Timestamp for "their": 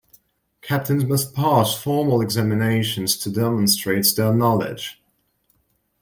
4.17-4.33